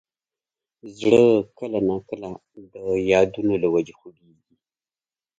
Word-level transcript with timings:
زړه 0.99 1.23
کله 1.57 1.79
نا 1.87 1.97
کله 2.09 2.29
د 2.73 2.75
یادونو 3.11 3.53
له 3.63 3.67
وجې 3.73 3.93
خوږېږي. 3.99 4.55